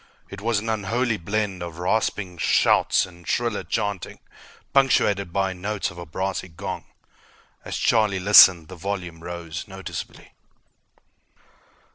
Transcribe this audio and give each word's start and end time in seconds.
It 0.31 0.41
was 0.41 0.57
an 0.57 0.67
unholy 0.67 1.17
blend 1.17 1.61
of 1.61 1.77
rasping 1.77 2.39
shouts 2.39 3.05
and 3.05 3.27
shriller 3.27 3.63
chanting, 3.63 4.17
punctuated 4.73 5.31
by 5.31 5.53
notes 5.53 5.91
of 5.91 5.99
a 5.99 6.07
brassy 6.07 6.47
gong. 6.47 6.85
As 7.63 7.77
Charlie 7.77 8.17
listened, 8.19 8.67
the 8.67 8.75
volume 8.75 9.19
rose 9.21 9.67
noticeably. 9.67 10.33